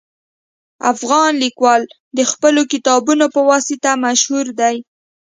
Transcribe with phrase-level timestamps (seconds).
[0.91, 4.75] افغان لیکوالان د خپلو کتابونو په واسطه مشهور دي